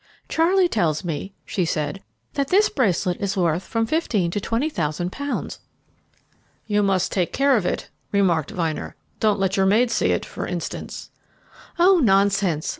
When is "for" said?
10.25-10.47